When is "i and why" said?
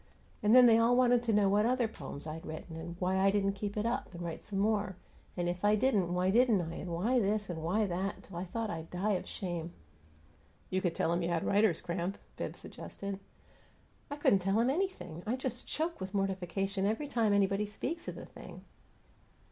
6.59-7.19